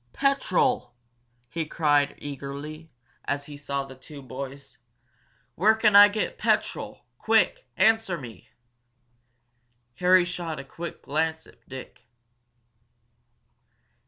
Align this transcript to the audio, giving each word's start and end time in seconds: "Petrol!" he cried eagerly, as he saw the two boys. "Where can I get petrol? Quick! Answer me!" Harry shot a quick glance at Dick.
"Petrol!" 0.13 0.95
he 1.47 1.63
cried 1.63 2.15
eagerly, 2.17 2.89
as 3.25 3.45
he 3.45 3.55
saw 3.55 3.83
the 3.85 3.93
two 3.93 4.23
boys. 4.23 4.79
"Where 5.53 5.75
can 5.75 5.95
I 5.95 6.07
get 6.07 6.39
petrol? 6.39 7.05
Quick! 7.19 7.67
Answer 7.77 8.17
me!" 8.17 8.49
Harry 9.97 10.25
shot 10.25 10.59
a 10.59 10.63
quick 10.65 11.03
glance 11.03 11.45
at 11.45 11.69
Dick. 11.69 12.07